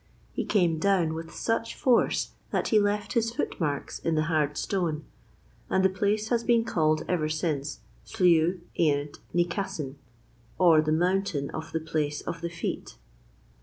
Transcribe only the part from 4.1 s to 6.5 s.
the hard stone, and the place has